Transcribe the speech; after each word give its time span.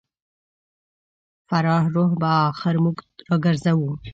فراه 1.47 1.83
رود 1.95 2.11
به 2.21 2.29
اخر 2.49 2.75
موږ 2.83 2.97
راګرځوو. 3.29 3.91